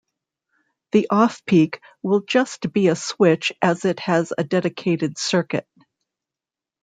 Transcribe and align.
The 0.93 1.05
off-peak 1.11 1.79
will 2.01 2.21
just 2.21 2.73
be 2.73 2.87
a 2.87 2.95
switch 2.95 3.51
as 3.61 3.85
it 3.85 3.99
has 3.99 4.33
a 4.35 4.43
dedicated 4.43 5.19
circuit. 5.19 5.67